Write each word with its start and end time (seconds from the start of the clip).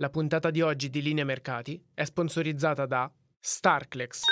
La 0.00 0.08
puntata 0.08 0.50
di 0.50 0.62
oggi 0.62 0.88
di 0.88 1.02
Linea 1.02 1.26
Mercati 1.26 1.78
è 1.92 2.04
sponsorizzata 2.04 2.86
da 2.86 3.12
Starclex. 3.38 4.22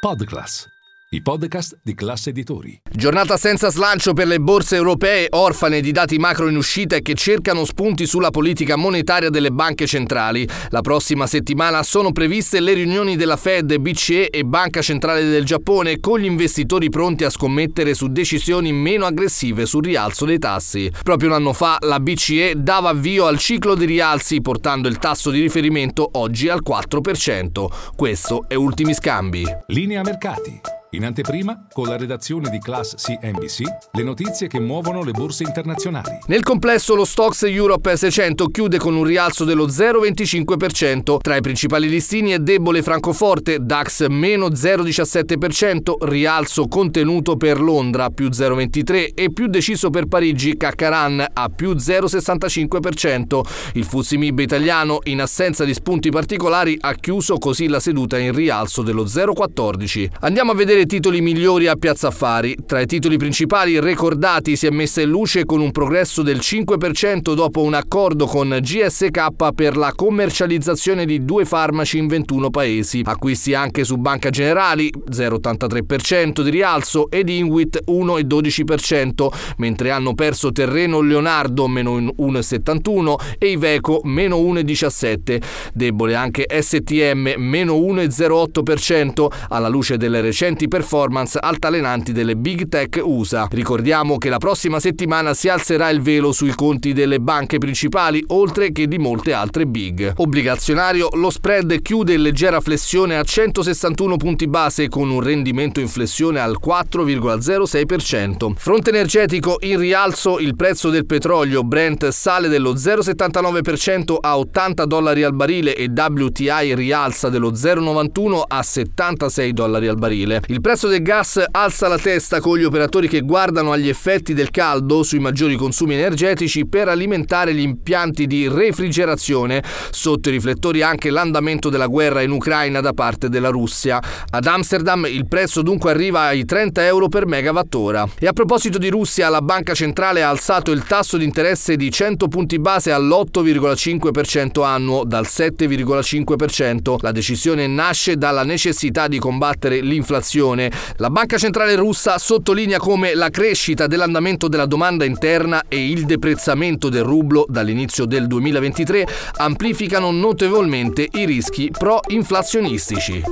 Podclass, 0.00 0.66
i 1.10 1.22
podcast 1.22 1.78
di 1.82 1.94
classe 1.94 2.30
editori. 2.30 2.78
Giornata 2.90 3.38
senza 3.38 3.70
slancio 3.70 4.12
per 4.12 4.26
le 4.26 4.40
borse 4.40 4.76
europee 4.76 5.28
orfane 5.30 5.80
di 5.80 5.90
dati 5.90 6.18
macro 6.18 6.48
in 6.48 6.56
uscita 6.56 6.96
e 6.96 7.02
che 7.02 7.14
cercano 7.14 7.64
spunti 7.64 8.06
sulla 8.06 8.30
politica 8.30 8.76
monetaria 8.76 9.30
delle 9.30 9.50
banche 9.50 9.86
centrali. 9.86 10.46
La 10.68 10.82
prossima 10.82 11.26
settimana 11.26 11.82
sono 11.82 12.12
previste 12.12 12.60
le 12.60 12.74
riunioni 12.74 13.16
della 13.16 13.38
Fed, 13.38 13.74
BCE 13.78 14.28
e 14.28 14.44
Banca 14.44 14.82
Centrale 14.82 15.24
del 15.24 15.46
Giappone 15.46 15.98
con 15.98 16.18
gli 16.18 16.26
investitori 16.26 16.90
pronti 16.90 17.24
a 17.24 17.30
scommettere 17.30 17.94
su 17.94 18.08
decisioni 18.08 18.70
meno 18.72 19.06
aggressive 19.06 19.64
sul 19.64 19.84
rialzo 19.84 20.26
dei 20.26 20.38
tassi. 20.38 20.92
Proprio 21.02 21.30
un 21.30 21.36
anno 21.36 21.54
fa 21.54 21.78
la 21.80 22.00
BCE 22.00 22.52
dava 22.58 22.90
avvio 22.90 23.24
al 23.24 23.38
ciclo 23.38 23.74
di 23.74 23.86
rialzi 23.86 24.42
portando 24.42 24.88
il 24.88 24.98
tasso 24.98 25.30
di 25.30 25.40
riferimento 25.40 26.06
oggi 26.12 26.50
al 26.50 26.60
4%. 26.62 27.66
Questo 27.96 28.44
è 28.46 28.54
Ultimi 28.54 28.92
Scambi. 28.92 29.44
Linea 29.68 30.02
Mercati. 30.02 30.76
In 30.92 31.04
anteprima, 31.04 31.66
con 31.70 31.86
la 31.86 31.98
redazione 31.98 32.48
di 32.48 32.58
Class 32.58 32.94
CNBC, 32.94 33.62
le 33.92 34.02
notizie 34.02 34.46
che 34.46 34.58
muovono 34.58 35.04
le 35.04 35.10
borse 35.10 35.42
internazionali. 35.42 36.20
Nel 36.28 36.42
complesso 36.42 36.94
lo 36.94 37.04
Stox 37.04 37.42
Europe 37.42 37.94
600 37.94 38.46
chiude 38.46 38.78
con 38.78 38.94
un 38.94 39.04
rialzo 39.04 39.44
dello 39.44 39.66
0,25%. 39.66 41.18
Tra 41.18 41.36
i 41.36 41.42
principali 41.42 41.90
listini 41.90 42.30
è 42.30 42.38
debole 42.38 42.82
Francoforte, 42.82 43.58
DAX 43.60 44.06
meno 44.08 44.48
0,17%, 44.48 46.06
rialzo 46.06 46.68
contenuto 46.68 47.36
per 47.36 47.60
Londra 47.60 48.08
più 48.08 48.28
0,23% 48.28 49.10
e 49.14 49.30
più 49.30 49.48
deciso 49.48 49.90
per 49.90 50.06
Parigi 50.06 50.56
Caccaran 50.56 51.22
a 51.34 51.50
più 51.50 51.72
0,65%. 51.72 53.40
Il 53.74 53.84
Fuzzi 53.84 54.16
Mib 54.16 54.38
italiano, 54.38 55.00
in 55.02 55.20
assenza 55.20 55.66
di 55.66 55.74
spunti 55.74 56.08
particolari, 56.08 56.78
ha 56.80 56.94
chiuso 56.94 57.36
così 57.36 57.68
la 57.68 57.78
seduta 57.78 58.16
in 58.16 58.32
rialzo 58.32 58.80
dello 58.80 59.04
0,14%. 59.04 60.08
Andiamo 60.20 60.52
a 60.52 60.54
vedere 60.54 60.76
i 60.80 60.86
titoli 60.86 61.20
migliori 61.20 61.66
a 61.66 61.74
Piazza 61.74 62.08
Affari. 62.08 62.56
Tra 62.64 62.80
i 62.80 62.86
titoli 62.86 63.16
principali 63.16 63.80
ricordati 63.80 64.54
si 64.54 64.66
è 64.66 64.70
messa 64.70 65.00
in 65.00 65.08
luce 65.08 65.44
con 65.44 65.60
un 65.60 65.72
progresso 65.72 66.22
del 66.22 66.38
5% 66.38 67.34
dopo 67.34 67.62
un 67.62 67.74
accordo 67.74 68.26
con 68.26 68.56
GSK 68.60 69.52
per 69.54 69.76
la 69.76 69.92
commercializzazione 69.94 71.04
di 71.04 71.24
due 71.24 71.44
farmaci 71.44 71.98
in 71.98 72.06
21 72.06 72.50
paesi. 72.50 73.02
Acquisti 73.04 73.54
anche 73.54 73.82
su 73.82 73.96
Banca 73.96 74.30
Generali 74.30 74.92
0,83% 75.10 76.42
di 76.42 76.50
rialzo 76.50 77.10
ed 77.10 77.28
Inwit 77.28 77.82
1,12%, 77.86 79.28
mentre 79.56 79.90
hanno 79.90 80.14
perso 80.14 80.52
terreno 80.52 81.00
Leonardo 81.00 81.66
meno 81.66 81.98
1,71 81.98 83.14
e 83.38 83.50
Iveco 83.50 84.00
meno 84.04 84.36
1,17. 84.36 85.42
Debole 85.72 86.14
anche 86.14 86.46
STM 86.48 87.34
meno 87.36 87.74
1,08% 87.74 89.26
alla 89.48 89.68
luce 89.68 89.96
delle 89.96 90.20
recenti 90.20 90.67
performance 90.68 91.38
altalenanti 91.38 92.12
delle 92.12 92.36
big 92.36 92.68
tech 92.68 93.00
USA. 93.02 93.48
Ricordiamo 93.50 94.18
che 94.18 94.28
la 94.28 94.38
prossima 94.38 94.78
settimana 94.80 95.34
si 95.34 95.48
alzerà 95.48 95.90
il 95.90 96.00
velo 96.00 96.32
sui 96.32 96.54
conti 96.54 96.92
delle 96.92 97.18
banche 97.20 97.58
principali, 97.58 98.22
oltre 98.28 98.72
che 98.72 98.86
di 98.86 98.98
molte 98.98 99.32
altre 99.32 99.66
big. 99.66 100.12
Obbligazionario, 100.16 101.08
lo 101.12 101.30
spread 101.30 101.80
chiude 101.82 102.14
in 102.14 102.22
leggera 102.22 102.60
flessione 102.60 103.16
a 103.16 103.22
161 103.22 104.16
punti 104.16 104.46
base 104.46 104.88
con 104.88 105.10
un 105.10 105.20
rendimento 105.20 105.80
in 105.80 105.88
flessione 105.88 106.40
al 106.40 106.58
4,06%. 106.64 108.52
Fronte 108.56 108.90
energetico 108.90 109.56
in 109.60 109.78
rialzo 109.78 110.38
il 110.38 110.56
prezzo 110.56 110.90
del 110.90 111.06
petrolio 111.06 111.62
Brent 111.62 112.08
sale 112.08 112.48
dello 112.48 112.74
0,79% 112.74 114.16
a 114.20 114.38
80 114.38 114.84
dollari 114.84 115.22
al 115.22 115.34
barile 115.34 115.74
e 115.74 115.90
WTI 115.94 116.74
rialza 116.74 117.28
dello 117.28 117.52
0,91 117.52 118.42
a 118.46 118.62
76 118.62 119.52
dollari 119.52 119.88
al 119.88 119.96
barile. 119.96 120.42
Il 120.46 120.57
prezzo 120.62 120.88
del 120.88 121.02
gas 121.02 121.44
alza 121.50 121.88
la 121.88 121.98
testa 121.98 122.40
con 122.40 122.56
gli 122.56 122.64
operatori 122.64 123.06
che 123.06 123.20
guardano 123.20 123.70
agli 123.70 123.88
effetti 123.88 124.32
del 124.32 124.50
caldo 124.50 125.02
sui 125.02 125.18
maggiori 125.18 125.56
consumi 125.56 125.94
energetici 125.94 126.66
per 126.66 126.88
alimentare 126.88 127.52
gli 127.52 127.60
impianti 127.60 128.26
di 128.26 128.48
refrigerazione. 128.48 129.62
Sotto 129.90 130.30
i 130.30 130.32
riflettori 130.32 130.80
anche 130.80 131.10
l'andamento 131.10 131.68
della 131.68 131.86
guerra 131.86 132.22
in 132.22 132.30
Ucraina 132.30 132.80
da 132.80 132.94
parte 132.94 133.28
della 133.28 133.50
Russia. 133.50 134.02
Ad 134.30 134.46
Amsterdam 134.46 135.06
il 135.06 135.28
prezzo 135.28 135.60
dunque 135.60 135.90
arriva 135.90 136.22
ai 136.22 136.46
30 136.46 136.86
euro 136.86 137.08
per 137.08 137.26
megawattora. 137.26 138.08
E 138.18 138.26
a 138.26 138.32
proposito 138.32 138.78
di 138.78 138.88
Russia, 138.88 139.28
la 139.28 139.42
banca 139.42 139.74
centrale 139.74 140.22
ha 140.22 140.30
alzato 140.30 140.70
il 140.70 140.84
tasso 140.84 141.18
di 141.18 141.24
interesse 141.24 141.76
di 141.76 141.90
100 141.90 142.26
punti 142.26 142.58
base 142.58 142.90
all'8,5% 142.90 144.64
annuo 144.64 145.04
dal 145.04 145.26
7,5%. 145.28 146.96
La 147.00 147.12
decisione 147.12 147.66
nasce 147.66 148.16
dalla 148.16 148.44
necessità 148.44 149.08
di 149.08 149.18
combattere 149.18 149.80
l'inflazione. 149.80 150.46
La 150.54 151.10
banca 151.10 151.36
centrale 151.36 151.74
russa 151.74 152.16
sottolinea 152.18 152.78
come 152.78 153.14
la 153.14 153.28
crescita 153.28 153.86
dell'andamento 153.86 154.48
della 154.48 154.66
domanda 154.66 155.04
interna 155.04 155.64
e 155.68 155.90
il 155.90 156.06
deprezzamento 156.06 156.88
del 156.88 157.02
rublo 157.02 157.44
dall'inizio 157.48 158.06
del 158.06 158.26
2023 158.26 159.06
amplificano 159.36 160.10
notevolmente 160.10 161.06
i 161.10 161.26
rischi 161.26 161.70
pro-inflazionistici. 161.70 163.22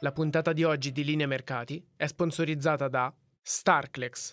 La 0.00 0.12
puntata 0.12 0.52
di 0.52 0.64
oggi 0.64 0.92
di 0.92 1.04
Linea 1.04 1.26
Mercati 1.26 1.82
è 1.96 2.06
sponsorizzata 2.06 2.88
da 2.88 3.12
Starclex. 3.40 4.32